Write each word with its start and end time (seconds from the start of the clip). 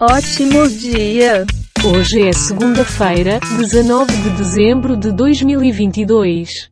Ótimo 0.00 0.68
dia! 0.68 1.46
Hoje 1.86 2.26
é 2.26 2.32
segunda-feira, 2.32 3.38
19 3.56 4.12
de 4.12 4.30
dezembro 4.30 4.96
de 4.96 5.12
2022. 5.12 6.68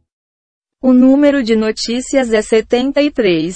O 0.81 0.93
número 0.93 1.41
de 1.41 1.55
notícias 1.55 2.33
é 2.33 2.43
73. 2.43 3.55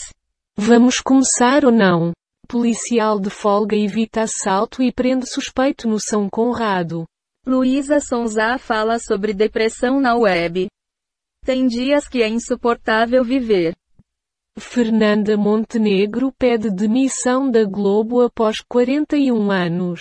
Vamos 0.56 1.00
começar 1.00 1.64
ou 1.64 1.72
não? 1.72 2.12
Policial 2.46 3.18
de 3.18 3.28
folga 3.28 3.74
evita 3.74 4.22
assalto 4.22 4.84
e 4.84 4.92
prende 4.92 5.28
suspeito 5.28 5.88
no 5.88 5.98
São 5.98 6.30
Conrado. 6.30 7.04
Luísa 7.44 7.98
Sonza 7.98 8.58
fala 8.58 9.00
sobre 9.00 9.34
depressão 9.34 10.00
na 10.00 10.14
web. 10.14 10.68
Tem 11.44 11.66
dias 11.66 12.06
que 12.06 12.22
é 12.22 12.28
insuportável 12.28 13.24
viver. 13.24 13.74
Fernanda 14.58 15.36
Montenegro 15.36 16.32
pede 16.32 16.70
demissão 16.70 17.50
da 17.50 17.62
Globo 17.64 18.22
após 18.22 18.62
41 18.62 19.50
anos. 19.50 20.00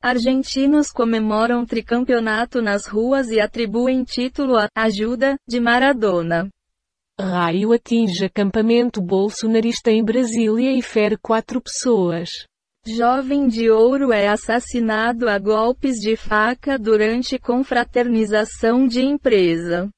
Argentinos 0.00 0.92
comemoram 0.92 1.66
tricampeonato 1.66 2.62
nas 2.62 2.86
ruas 2.86 3.28
e 3.30 3.40
atribuem 3.40 4.04
título 4.04 4.56
à 4.56 4.68
ajuda 4.76 5.36
de 5.48 5.58
Maradona. 5.58 6.48
Raio 7.20 7.72
atinge 7.72 8.24
acampamento 8.24 9.02
bolsonarista 9.02 9.90
em 9.90 10.04
Brasília 10.04 10.72
e 10.72 10.80
fere 10.80 11.16
quatro 11.16 11.60
pessoas. 11.60 12.30
Jovem 12.86 13.48
de 13.48 13.68
ouro 13.68 14.12
é 14.12 14.28
assassinado 14.28 15.28
a 15.28 15.36
golpes 15.36 15.96
de 15.96 16.16
faca 16.16 16.78
durante 16.78 17.36
confraternização 17.36 18.86
de 18.86 19.02
empresa. 19.02 19.90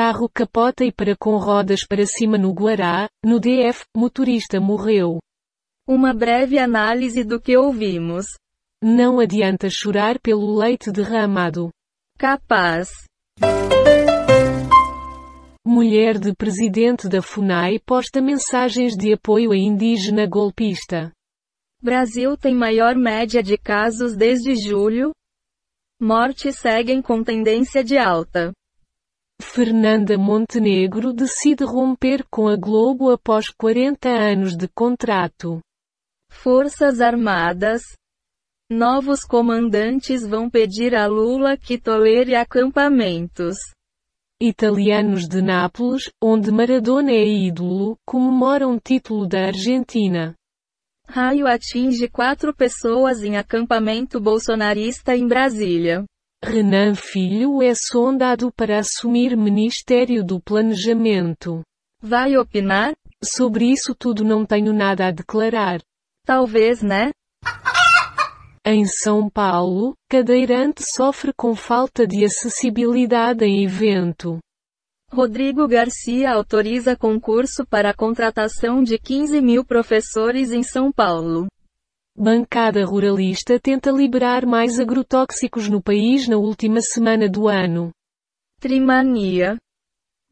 Carro 0.00 0.28
capota 0.28 0.84
e 0.84 0.92
para 0.92 1.16
com 1.16 1.36
rodas 1.38 1.84
para 1.84 2.06
cima 2.06 2.38
no 2.38 2.52
Guará, 2.52 3.08
no 3.26 3.40
DF, 3.40 3.84
motorista 3.96 4.60
morreu. 4.60 5.18
Uma 5.88 6.14
breve 6.14 6.56
análise 6.56 7.24
do 7.24 7.40
que 7.40 7.56
ouvimos. 7.56 8.26
Não 8.80 9.18
adianta 9.18 9.68
chorar 9.68 10.20
pelo 10.20 10.56
leite 10.56 10.92
derramado. 10.92 11.70
Capaz. 12.16 12.90
Mulher 15.66 16.16
de 16.16 16.32
presidente 16.32 17.08
da 17.08 17.20
FUNAI 17.20 17.80
posta 17.80 18.22
mensagens 18.22 18.96
de 18.96 19.14
apoio 19.14 19.50
a 19.50 19.56
indígena 19.56 20.28
golpista. 20.28 21.10
Brasil 21.82 22.36
tem 22.36 22.54
maior 22.54 22.94
média 22.94 23.42
de 23.42 23.58
casos 23.58 24.16
desde 24.16 24.54
julho. 24.54 25.10
Mortes 26.00 26.56
seguem 26.60 27.02
com 27.02 27.24
tendência 27.24 27.82
de 27.82 27.98
alta. 27.98 28.52
Fernanda 29.40 30.16
Montenegro 30.18 31.12
decide 31.12 31.64
romper 31.64 32.24
com 32.30 32.46
a 32.46 32.56
Globo 32.56 33.10
após 33.10 33.48
40 33.48 34.08
anos 34.08 34.56
de 34.56 34.68
contrato. 34.68 35.60
Forças 36.30 37.00
Armadas. 37.00 37.82
Novos 38.70 39.24
comandantes 39.24 40.26
vão 40.26 40.50
pedir 40.50 40.94
a 40.94 41.06
Lula 41.06 41.56
que 41.56 41.78
tolere 41.78 42.34
acampamentos. 42.34 43.56
Italianos 44.40 45.26
de 45.26 45.42
Nápoles, 45.42 46.10
onde 46.22 46.52
Maradona 46.52 47.10
é 47.10 47.26
ídolo, 47.26 47.96
comemoram 48.06 48.78
título 48.78 49.26
da 49.26 49.46
Argentina. 49.46 50.34
Raio 51.08 51.46
atinge 51.46 52.08
quatro 52.08 52.54
pessoas 52.54 53.24
em 53.24 53.36
acampamento 53.36 54.20
bolsonarista 54.20 55.16
em 55.16 55.26
Brasília. 55.26 56.04
Renan 56.44 56.94
Filho 56.94 57.60
é 57.60 57.72
sondado 57.74 58.52
para 58.52 58.78
assumir 58.78 59.36
Ministério 59.36 60.24
do 60.24 60.40
Planejamento. 60.40 61.62
Vai 62.00 62.36
opinar? 62.36 62.94
Sobre 63.22 63.64
isso 63.66 63.92
tudo 63.92 64.24
não 64.24 64.46
tenho 64.46 64.72
nada 64.72 65.08
a 65.08 65.10
declarar. 65.10 65.80
Talvez, 66.24 66.80
né? 66.80 67.10
Em 68.64 68.84
São 68.86 69.28
Paulo, 69.28 69.94
cadeirante 70.08 70.84
sofre 70.94 71.32
com 71.36 71.56
falta 71.56 72.06
de 72.06 72.24
acessibilidade 72.24 73.44
em 73.44 73.64
evento. 73.64 74.38
Rodrigo 75.10 75.66
Garcia 75.66 76.32
autoriza 76.32 76.94
concurso 76.94 77.66
para 77.66 77.90
a 77.90 77.94
contratação 77.94 78.82
de 78.82 78.96
15 78.96 79.40
mil 79.40 79.64
professores 79.64 80.52
em 80.52 80.62
São 80.62 80.92
Paulo. 80.92 81.48
Bancada 82.20 82.84
ruralista 82.84 83.60
tenta 83.60 83.92
liberar 83.92 84.44
mais 84.44 84.80
agrotóxicos 84.80 85.68
no 85.68 85.80
país 85.80 86.26
na 86.26 86.36
última 86.36 86.80
semana 86.80 87.28
do 87.28 87.46
ano. 87.46 87.92
Trimania. 88.58 89.56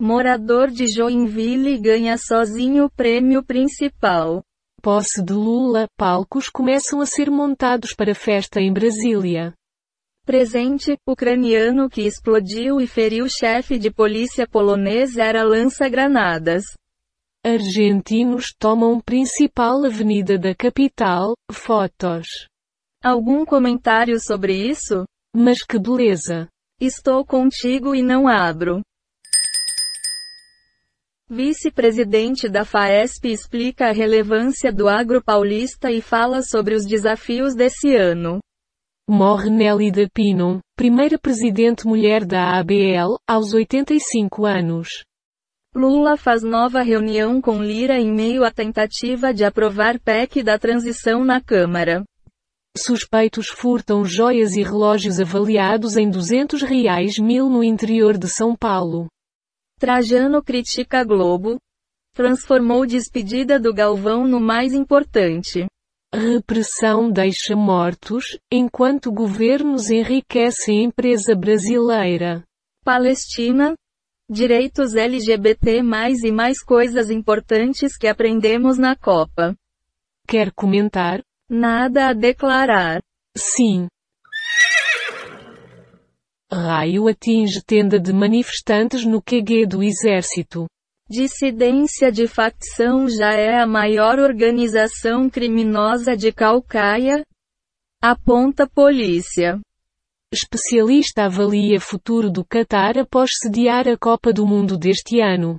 Morador 0.03 0.69
de 0.69 0.89
Joinville 0.89 1.79
ganha 1.79 2.19
sozinho 2.19 2.87
o 2.87 2.91
prêmio 2.91 3.41
principal. 3.41 4.43
Posse 4.83 5.23
de 5.23 5.33
Lula, 5.33 5.87
palcos 5.97 6.49
começam 6.49 7.01
a 7.01 7.07
ser 7.07 7.31
montados 7.31 7.95
para 7.95 8.17
festa 8.17 8.61
em 8.61 8.73
Brasília. 8.73 9.55
Presente, 10.25 10.99
ucraniano 11.07 11.89
que 11.89 12.03
explodiu 12.03 12.81
e 12.81 12.89
feriu 12.89 13.29
chefe 13.29 13.79
de 13.79 13.93
polícia 13.93 14.45
polonês 14.45 15.17
era 15.17 15.45
lança-granadas. 15.45 16.65
Argentinos 17.49 18.47
tomam 18.59 19.01
principal 19.01 19.85
avenida 19.85 20.37
da 20.37 20.53
capital, 20.53 21.33
fotos. 21.53 22.27
Algum 23.01 23.45
comentário 23.45 24.19
sobre 24.21 24.53
isso? 24.53 25.05
Mas 25.33 25.63
que 25.63 25.79
beleza! 25.79 26.49
Estou 26.81 27.25
contigo 27.25 27.95
e 27.95 28.03
não 28.03 28.27
abro. 28.27 28.81
Vice-presidente 31.31 32.49
da 32.49 32.65
FAESP 32.65 33.29
explica 33.29 33.91
a 33.91 33.93
relevância 33.93 34.73
do 34.73 34.89
agro 34.89 35.23
paulista 35.23 35.89
e 35.89 36.01
fala 36.01 36.43
sobre 36.43 36.75
os 36.75 36.85
desafios 36.85 37.55
desse 37.55 37.95
ano. 37.95 38.41
Morre 39.09 39.51
Nélida 39.51 40.09
Pino, 40.13 40.59
primeira 40.75 41.17
presidente 41.17 41.87
mulher 41.87 42.25
da 42.25 42.59
ABL, 42.59 43.15
aos 43.25 43.55
85 43.55 44.45
anos. 44.45 44.89
Lula 45.77 46.17
faz 46.17 46.43
nova 46.43 46.81
reunião 46.81 47.39
com 47.39 47.63
Lira 47.63 48.01
em 48.01 48.11
meio 48.11 48.45
à 48.45 48.51
tentativa 48.51 49.35
de 49.35 49.45
aprovar 49.45 50.01
PEC 50.01 50.43
da 50.43 50.59
transição 50.59 51.23
na 51.23 51.39
Câmara. 51.39 52.03
Suspeitos 52.75 53.49
furtam 53.49 54.03
joias 54.03 54.57
e 54.57 54.63
relógios 54.63 55.21
avaliados 55.21 55.99
em 55.99 56.09
200 56.09 56.63
reais 56.63 57.19
mil 57.19 57.51
no 57.51 57.63
interior 57.63 58.17
de 58.17 58.27
São 58.27 58.57
Paulo. 58.57 59.07
Trajano 59.79 60.43
critica 60.43 61.01
a 61.01 61.05
Globo. 61.05 61.59
Transformou 62.15 62.87
despedida 62.87 63.61
do 63.61 63.75
Galvão 63.75 64.27
no 64.27 64.41
mais 64.41 64.73
importante. 64.73 65.67
Repressão 66.15 67.11
deixa 67.11 67.55
mortos, 67.55 68.39
enquanto 68.51 69.13
governos 69.13 69.91
enriquecem 69.91 70.85
empresa 70.85 71.37
brasileira. 71.37 72.43
Palestina. 72.83 73.75
Direitos 74.29 74.97
LGBT 74.97 75.83
e 76.25 76.33
mais 76.33 76.61
coisas 76.61 77.11
importantes 77.11 77.97
que 77.97 78.09
aprendemos 78.09 78.77
na 78.77 78.97
Copa. 78.97 79.55
Quer 80.27 80.51
comentar? 80.53 81.23
Nada 81.49 82.09
a 82.09 82.13
declarar. 82.13 83.01
Sim. 83.37 83.87
Raio 86.53 87.07
atinge 87.07 87.63
tenda 87.65 88.01
de 88.01 88.13
manifestantes 88.13 89.05
no 89.05 89.23
QG 89.23 89.65
do 89.65 89.81
Exército. 89.81 90.67
Dissidência 91.09 92.11
de 92.11 92.27
facção 92.27 93.09
já 93.09 93.33
é 93.33 93.61
a 93.61 93.67
maior 93.67 94.19
organização 94.19 95.31
criminosa 95.31 96.17
de 96.17 96.33
Calcaia? 96.33 97.25
Aponta 98.03 98.69
polícia. 98.69 99.61
Especialista 100.33 101.27
avalia 101.27 101.81
futuro 101.81 102.29
do 102.29 102.45
Qatar 102.45 102.99
após 102.99 103.31
sediar 103.41 103.87
a 103.87 103.97
Copa 103.97 104.33
do 104.33 104.45
Mundo 104.45 104.77
deste 104.77 105.21
ano. 105.21 105.57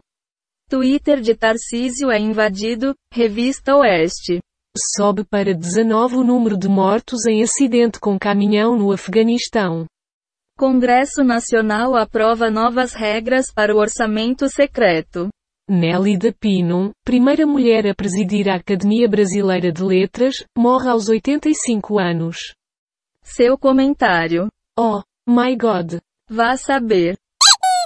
Twitter 0.70 1.22
de 1.22 1.34
Tarcísio 1.34 2.12
é 2.12 2.20
invadido, 2.20 2.94
Revista 3.14 3.78
Oeste. 3.78 4.40
Sobe 4.96 5.24
para 5.24 5.54
19 5.54 6.18
o 6.18 6.24
número 6.24 6.58
de 6.58 6.68
mortos 6.68 7.26
em 7.26 7.42
acidente 7.42 7.98
com 7.98 8.20
caminhão 8.20 8.78
no 8.78 8.92
Afeganistão. 8.92 9.86
Congresso 10.58 11.24
Nacional 11.24 11.96
aprova 11.96 12.52
novas 12.52 12.94
regras 12.94 13.46
para 13.54 13.74
o 13.74 13.80
orçamento 13.80 14.50
secreto. 14.50 15.30
Nélida 15.70 16.36
Pino, 16.38 16.92
primeira 17.06 17.48
mulher 17.48 17.88
a 17.88 17.96
presidir 17.96 18.50
a 18.50 18.56
Academia 18.56 19.08
Brasileira 19.08 19.72
de 19.72 19.82
Letras, 19.82 20.44
morre 20.58 20.90
aos 20.90 21.08
85 21.08 21.98
anos. 21.98 22.38
Seu 23.24 23.58
comentário. 23.58 24.50
Oh, 24.80 25.02
my 25.28 25.56
God. 25.56 26.00
Vá 26.30 26.56
saber. 26.56 27.18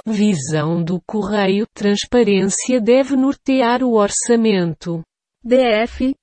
Visão 0.06 0.84
do 0.84 1.00
Correio, 1.06 1.66
transparência 1.72 2.78
deve 2.78 3.16
nortear 3.16 3.82
o 3.82 3.94
orçamento. 3.94 5.00
DF. 5.42 6.14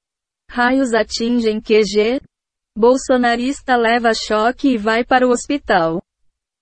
Raios 0.52 0.94
atingem 0.94 1.60
QG. 1.60 2.22
Bolsonarista 2.78 3.76
leva 3.76 4.14
choque 4.14 4.70
e 4.74 4.78
vai 4.78 5.04
para 5.04 5.28
o 5.28 5.32
hospital. 5.32 6.04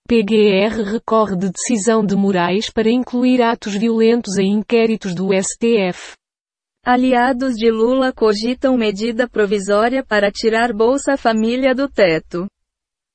PGR 0.08 0.84
recorre 0.86 1.36
de 1.36 1.52
decisão 1.52 2.06
de 2.06 2.16
Moraes 2.16 2.70
para 2.70 2.90
incluir 2.90 3.42
atos 3.42 3.76
violentos 3.76 4.38
em 4.38 4.54
inquéritos 4.54 5.14
do 5.14 5.32
STF. 5.34 6.14
Aliados 6.86 7.56
de 7.56 7.70
Lula 7.70 8.14
cogitam 8.14 8.78
medida 8.78 9.28
provisória 9.28 10.02
para 10.02 10.32
tirar 10.32 10.72
Bolsa 10.72 11.18
Família 11.18 11.76
do 11.76 11.90
teto. 11.90 12.48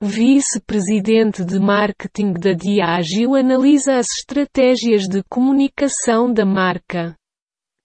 Vice-presidente 0.05 1.45
de 1.45 1.61
marketing 1.61 2.33
da 2.33 2.53
Diageo 2.55 3.37
analisa 3.37 3.99
as 3.99 4.09
estratégias 4.19 5.07
de 5.07 5.23
comunicação 5.31 6.33
da 6.33 6.45
marca. 6.45 7.15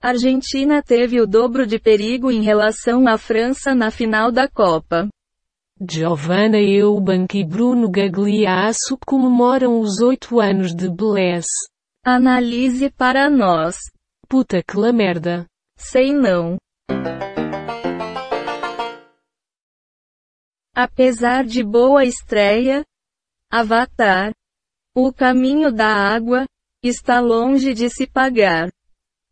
Argentina 0.01 0.81
teve 0.81 1.21
o 1.21 1.27
dobro 1.27 1.67
de 1.67 1.77
perigo 1.77 2.31
em 2.31 2.41
relação 2.41 3.07
à 3.07 3.19
França 3.19 3.75
na 3.75 3.91
final 3.91 4.31
da 4.31 4.47
Copa. 4.47 5.07
Giovanna 5.79 6.57
Eubank 6.57 7.37
e 7.37 7.45
Bruno 7.45 7.87
Gagliasso 7.87 8.97
comemoram 9.05 9.79
os 9.79 10.01
oito 10.01 10.39
anos 10.39 10.73
de 10.73 10.89
Bless. 10.89 11.45
Analise 12.03 12.89
para 12.89 13.29
nós. 13.29 13.75
Puta 14.27 14.63
que 14.63 14.75
la 14.75 14.91
merda. 14.91 15.45
Sei 15.77 16.11
não. 16.11 16.57
Apesar 20.79 21.43
de 21.43 21.63
boa 21.63 22.05
estreia, 22.05 22.85
Avatar, 23.51 24.31
O 24.95 25.11
Caminho 25.11 25.71
da 25.71 25.87
Água, 25.87 26.45
está 26.83 27.19
longe 27.19 27.73
de 27.73 27.89
se 27.89 28.05
pagar. 28.05 28.69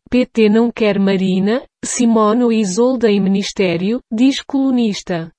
PT 0.09 0.49
não 0.49 0.71
quer 0.71 0.97
Marina, 0.97 1.63
Simono 1.83 2.51
Isolda 2.51 3.11
em 3.11 3.21
ministério, 3.21 3.99
diz 4.11 4.41
colunista. 4.41 5.31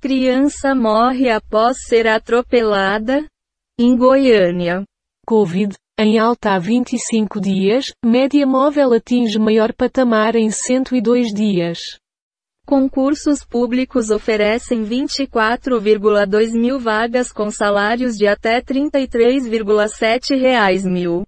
Criança 0.00 0.76
morre 0.76 1.28
após 1.28 1.88
ser 1.88 2.06
atropelada, 2.06 3.26
em 3.76 3.96
Goiânia. 3.96 4.84
Covid, 5.26 5.74
em 5.98 6.20
alta 6.20 6.54
há 6.54 6.58
25 6.60 7.40
dias, 7.40 7.86
média 8.04 8.46
móvel 8.46 8.92
atinge 8.92 9.40
maior 9.40 9.74
patamar 9.74 10.36
em 10.36 10.52
102 10.52 11.34
dias. 11.34 12.00
Concursos 12.66 13.44
públicos 13.44 14.10
oferecem 14.10 14.84
24,2 14.84 16.52
mil 16.52 16.78
vagas 16.78 17.32
com 17.32 17.50
salários 17.50 18.16
de 18.16 18.26
até 18.26 18.60
33,7 18.60 20.38
reais 20.38 20.84
mil. 20.84 21.24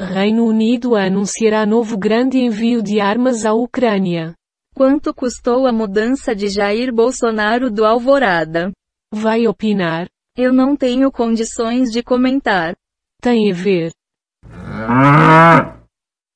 Reino 0.00 0.44
Unido 0.44 0.94
anunciará 0.94 1.66
novo 1.66 1.96
grande 1.96 2.38
envio 2.38 2.82
de 2.82 3.00
armas 3.00 3.44
à 3.44 3.52
Ucrânia. 3.52 4.34
Quanto 4.74 5.12
custou 5.12 5.66
a 5.66 5.72
mudança 5.72 6.36
de 6.36 6.48
Jair 6.48 6.94
Bolsonaro 6.94 7.68
do 7.68 7.84
Alvorada? 7.84 8.70
Vai 9.12 9.48
opinar? 9.48 10.06
Eu 10.36 10.52
não 10.52 10.76
tenho 10.76 11.10
condições 11.10 11.90
de 11.90 12.00
comentar. 12.00 12.76
Tem 13.20 13.50
a 13.50 13.54
ver. 13.54 13.90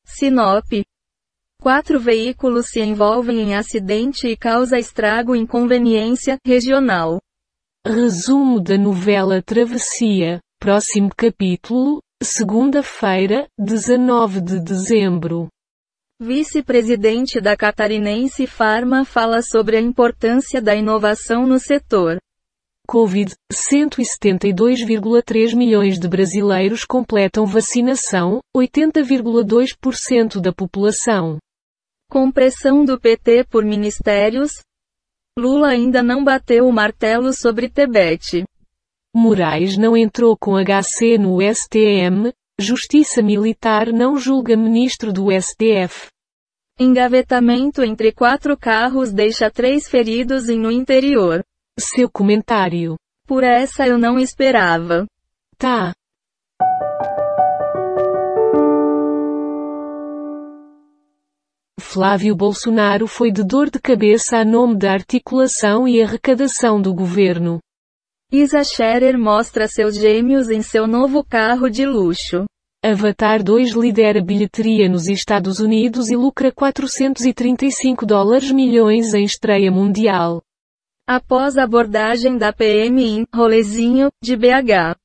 Sinop, 0.04 0.66
Quatro 1.62 1.98
veículos 2.00 2.70
se 2.70 2.80
envolvem 2.80 3.40
em 3.40 3.54
acidente 3.54 4.26
e 4.26 4.36
causa 4.36 4.80
estrago 4.80 5.36
inconveniência 5.36 6.36
regional. 6.44 7.20
Resumo 7.86 8.58
da 8.58 8.76
novela 8.76 9.40
Travessia, 9.40 10.40
próximo 10.58 11.08
capítulo, 11.16 12.00
segunda-feira, 12.20 13.46
19 13.56 14.40
de 14.40 14.58
dezembro. 14.58 15.46
Vice-presidente 16.20 17.40
da 17.40 17.56
Catarinense 17.56 18.44
Pharma 18.44 19.04
fala 19.04 19.40
sobre 19.40 19.76
a 19.76 19.80
importância 19.80 20.60
da 20.60 20.74
inovação 20.74 21.46
no 21.46 21.60
setor. 21.60 22.18
Covid, 22.88 23.34
172,3 23.52 25.54
milhões 25.54 25.96
de 25.96 26.08
brasileiros 26.08 26.84
completam 26.84 27.46
vacinação, 27.46 28.40
80,2% 28.56 30.40
da 30.40 30.52
população. 30.52 31.38
Compressão 32.12 32.84
do 32.84 33.00
PT 33.00 33.44
por 33.44 33.64
ministérios? 33.64 34.50
Lula 35.38 35.68
ainda 35.68 36.02
não 36.02 36.22
bateu 36.22 36.68
o 36.68 36.70
martelo 36.70 37.32
sobre 37.32 37.70
Tebete. 37.70 38.44
Moraes 39.16 39.78
não 39.78 39.96
entrou 39.96 40.36
com 40.36 40.52
HC 40.62 41.16
no 41.16 41.38
STM, 41.40 42.30
Justiça 42.60 43.22
Militar 43.22 43.90
não 43.94 44.18
julga 44.18 44.54
ministro 44.58 45.10
do 45.10 45.28
STF. 45.32 46.08
Engavetamento 46.78 47.82
entre 47.82 48.12
quatro 48.12 48.58
carros 48.58 49.10
deixa 49.10 49.50
três 49.50 49.88
feridos 49.88 50.50
em 50.50 50.58
no 50.58 50.70
interior. 50.70 51.42
Seu 51.80 52.10
comentário. 52.10 52.96
Por 53.26 53.42
essa 53.42 53.86
eu 53.86 53.96
não 53.96 54.18
esperava. 54.18 55.06
Tá. 55.56 55.94
Flávio 61.80 62.36
Bolsonaro 62.36 63.06
foi 63.06 63.30
de 63.30 63.42
dor 63.42 63.70
de 63.70 63.80
cabeça 63.80 64.36
a 64.38 64.44
nome 64.44 64.76
da 64.76 64.92
articulação 64.92 65.88
e 65.88 66.02
arrecadação 66.02 66.80
do 66.80 66.92
governo. 66.92 67.60
Isa 68.30 68.62
Scherer 68.62 69.18
mostra 69.18 69.66
seus 69.66 69.94
gêmeos 69.94 70.50
em 70.50 70.62
seu 70.62 70.86
novo 70.86 71.24
carro 71.24 71.70
de 71.70 71.86
luxo. 71.86 72.44
Avatar 72.84 73.42
2 73.42 73.72
lidera 73.72 74.22
bilheteria 74.22 74.88
nos 74.88 75.06
Estados 75.06 75.60
Unidos 75.60 76.10
e 76.10 76.16
lucra 76.16 76.50
435 76.50 78.04
dólares 78.04 78.50
milhões 78.50 79.14
em 79.14 79.24
estreia 79.24 79.70
mundial. 79.70 80.42
Após 81.06 81.56
abordagem 81.56 82.36
da 82.36 82.52
PM 82.52 83.02
em 83.02 83.26
Rolezinho, 83.34 84.08
de 84.22 84.36
BH. 84.36 84.96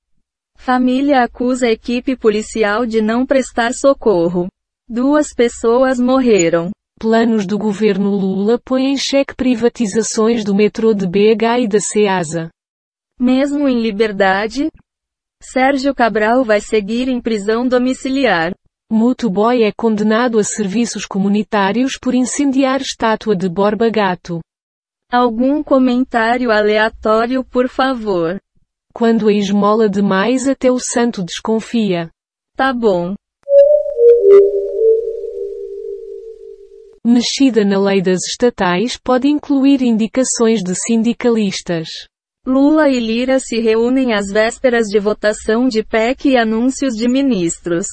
Família 0.58 1.24
acusa 1.24 1.68
a 1.68 1.72
equipe 1.72 2.16
policial 2.16 2.86
de 2.86 3.02
não 3.02 3.25
prestar 3.25 3.74
socorro. 3.74 4.48
Duas 4.89 5.34
pessoas 5.34 6.00
morreram. 6.00 6.72
Planos 6.98 7.45
do 7.45 7.57
governo 7.57 8.10
Lula 8.10 8.57
põem 8.57 8.94
em 8.94 8.98
xeque 8.98 9.36
privatizações 9.36 10.45
do 10.45 10.56
metrô 10.56 10.94
de 10.94 11.06
BH 11.06 11.60
e 11.63 11.68
da 11.68 11.80
CEASA. 11.81 12.50
Mesmo 13.19 13.68
em 13.68 13.81
liberdade, 13.81 14.69
Sérgio 15.44 15.94
Cabral 15.94 16.45
vai 16.45 16.62
seguir 16.62 17.10
em 17.10 17.19
prisão 17.19 17.68
domiciliar. 17.68 18.54
Motoboy 18.89 19.62
é 19.62 19.74
condenado 19.74 20.39
a 20.39 20.44
serviços 20.45 21.06
comunitários 21.06 21.98
por 21.98 22.16
incendiar 22.16 22.80
estátua 22.80 23.36
de 23.36 23.50
Borba 23.50 23.90
Gato. 23.90 24.40
Algum 25.12 25.62
comentário 25.62 26.50
aleatório 26.50 27.44
por 27.44 27.68
favor. 27.68 28.40
Quando 28.94 29.28
a 29.28 29.33
esmola 29.33 29.90
demais 29.90 30.48
até 30.48 30.72
o 30.72 30.80
santo 30.80 31.22
desconfia. 31.22 32.10
Tá 32.56 32.74
bom. 32.74 33.16
Mexida 37.09 37.63
na 37.63 37.80
lei 37.80 38.01
das 38.01 38.19
estatais 38.25 38.98
pode 38.98 39.30
incluir 39.30 39.81
indicações 39.81 40.62
de 40.62 40.75
sindicalistas. 40.75 41.88
Lula 42.45 42.89
e 42.89 43.00
Lira 43.00 43.39
se 43.39 43.62
reúnem 43.62 44.14
às 44.14 44.28
vésperas 44.28 44.87
de 44.87 44.99
votação 44.99 45.69
de 45.69 45.85
PEC 45.85 46.31
e 46.31 46.37
anúncios 46.37 46.95
de 46.95 47.07
ministros. 47.07 47.87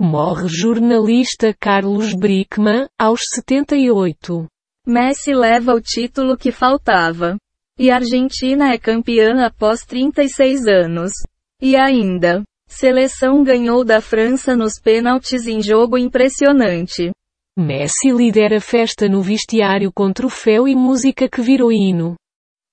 Morre 0.00 0.48
jornalista 0.48 1.52
Carlos 1.52 2.14
Brickman, 2.14 2.88
aos 2.98 3.20
78. 3.34 4.46
Messi 4.86 5.34
leva 5.34 5.74
o 5.74 5.80
título 5.82 6.34
que 6.34 6.50
faltava. 6.50 7.36
E 7.78 7.90
Argentina 7.90 8.72
é 8.72 8.78
campeã 8.78 9.44
após 9.44 9.84
36 9.84 10.66
anos. 10.66 11.12
E 11.60 11.76
ainda, 11.76 12.42
seleção 12.66 13.44
ganhou 13.44 13.84
da 13.84 14.00
França 14.00 14.56
nos 14.56 14.80
pênaltis 14.80 15.46
em 15.46 15.60
jogo 15.60 15.98
impressionante. 15.98 17.12
Messi 17.58 18.10
lidera 18.12 18.60
festa 18.60 19.08
no 19.08 19.22
vestiário 19.22 19.92
com 19.92 20.12
troféu 20.12 20.68
e 20.68 20.74
música 20.74 21.28
que 21.28 21.42
virou 21.42 21.72
hino. 21.72 22.14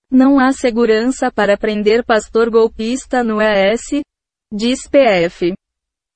Não 0.09 0.39
há 0.39 0.51
segurança 0.53 1.31
para 1.31 1.57
prender 1.57 2.05
pastor 2.05 2.49
golpista 2.49 3.23
no 3.23 3.41
ES? 3.41 4.01
Diz 4.53 4.87
PF. 4.87 5.53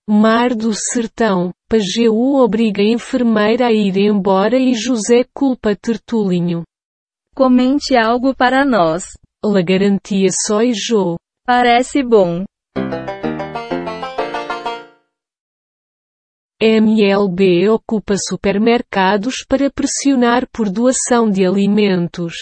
Mar 0.10 0.56
do 0.56 0.74
Sertão, 0.74 1.52
Pajeú 1.70 2.36
obriga 2.36 2.82
a 2.82 2.86
enfermeira 2.86 3.68
a 3.68 3.72
ir 3.72 3.98
embora 3.98 4.58
e 4.58 4.74
José 4.74 5.26
culpa 5.34 5.76
Tertulinho. 5.76 6.64
Comente 7.36 7.96
algo 7.96 8.36
para 8.36 8.66
nós. 8.66 9.04
La 9.44 9.62
garantia 9.62 10.30
só 10.46 10.62
e 10.62 10.74
Jô. 10.74 11.18
Parece 11.46 12.04
bom. 12.04 12.46
MLB 16.64 17.68
ocupa 17.70 18.14
supermercados 18.16 19.44
para 19.50 19.72
pressionar 19.72 20.48
por 20.54 20.70
doação 20.70 21.28
de 21.28 21.44
alimentos. 21.44 22.36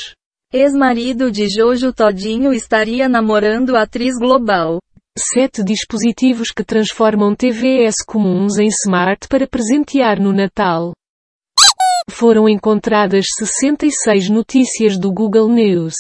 Ex-marido 0.51 1.31
de 1.31 1.47
Jojo 1.47 1.93
Todinho 1.93 2.51
estaria 2.51 3.07
namorando 3.07 3.77
atriz 3.77 4.19
global. 4.19 4.79
Sete 5.17 5.63
dispositivos 5.63 6.51
que 6.51 6.65
transformam 6.65 7.33
TVS 7.33 8.03
comuns 8.05 8.57
em 8.57 8.67
smart 8.67 9.25
para 9.29 9.47
presentear 9.47 10.19
no 10.19 10.33
Natal. 10.33 10.91
Foram 12.09 12.49
encontradas 12.49 13.25
66 13.37 14.27
notícias 14.27 14.99
do 14.99 15.13
Google 15.13 15.47
News. 15.47 15.93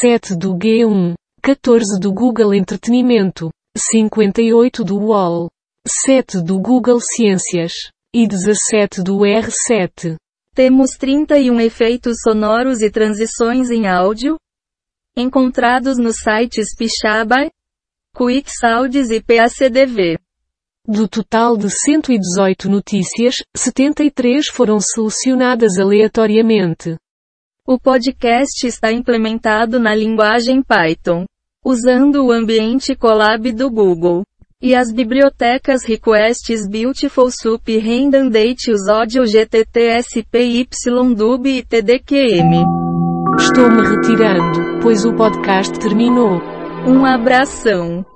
7 0.00 0.34
do 0.34 0.56
G1. 0.56 1.14
14 1.40 2.00
do 2.00 2.12
Google 2.12 2.52
Entretenimento. 2.52 3.48
58 3.78 4.82
do 4.82 4.98
UOL. 4.98 5.53
7 5.86 6.42
do 6.42 6.58
Google 6.58 6.98
Ciências. 6.98 7.72
E 8.10 8.26
17 8.26 9.02
do 9.02 9.18
R7. 9.18 10.16
Temos 10.54 10.92
31 10.92 11.60
efeitos 11.60 12.18
sonoros 12.22 12.80
e 12.80 12.88
transições 12.88 13.70
em 13.70 13.86
áudio, 13.86 14.36
encontrados 15.16 15.98
nos 15.98 16.16
sites 16.18 16.74
Pixabay, 16.76 17.50
QuickSounds 18.16 19.10
e 19.10 19.20
PACDV. 19.20 20.16
Do 20.86 21.08
total 21.08 21.56
de 21.56 21.68
118 21.68 22.70
notícias, 22.70 23.34
73 23.54 24.46
foram 24.46 24.78
selecionadas 24.80 25.76
aleatoriamente. 25.76 26.96
O 27.66 27.78
podcast 27.78 28.66
está 28.66 28.92
implementado 28.92 29.80
na 29.80 29.94
linguagem 29.94 30.62
Python, 30.62 31.26
usando 31.64 32.24
o 32.24 32.30
ambiente 32.30 32.94
Colab 32.94 33.50
do 33.52 33.70
Google. 33.70 34.22
E 34.64 34.74
as 34.74 34.90
bibliotecas 34.90 35.84
Requests 35.84 36.66
Beautiful 36.66 37.30
Soup 37.30 37.60
Redundate 37.70 38.72
os 38.72 38.88
Audio 38.88 39.26
GTTSPYDUB 39.26 40.26
e 41.46 41.62
TDQM. 41.62 42.64
Estou 43.38 43.70
me 43.70 43.86
retirando, 43.86 44.80
pois 44.80 45.04
o 45.04 45.12
podcast 45.12 45.78
terminou. 45.78 46.40
Um 46.86 47.04
abração. 47.04 48.06